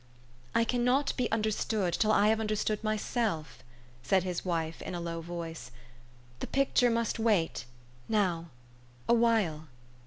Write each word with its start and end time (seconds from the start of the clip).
1' 0.53 0.61
I 0.61 0.63
cannot 0.65 1.15
be 1.15 1.31
understood 1.31 1.93
till 1.93 2.11
I 2.11 2.29
have 2.29 2.39
understood 2.39 2.83
myself," 2.83 3.59
said 4.01 4.23
his 4.23 4.43
wife 4.43 4.81
in 4.81 4.95
a 4.95 4.99
low 4.99 5.21
voice." 5.21 5.69
The 6.39 6.47
picture 6.47 6.89
must 6.89 7.19
wait 7.19 7.65
now 8.09 8.47
a 9.07 9.13
while 9.13 9.67